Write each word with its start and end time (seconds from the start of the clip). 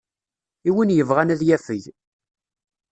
I 0.67 0.71
win 0.75 0.93
yebɣan 0.95 1.33
ad 1.33 1.41
yafeg. 1.47 1.83